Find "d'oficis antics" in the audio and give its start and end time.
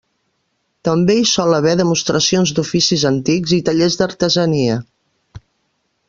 2.59-3.53